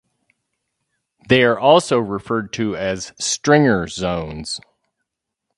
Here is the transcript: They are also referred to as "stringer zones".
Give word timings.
They 1.29 1.43
are 1.43 1.59
also 1.59 1.99
referred 1.99 2.53
to 2.53 2.75
as 2.75 3.13
"stringer 3.19 3.85
zones". 3.87 4.59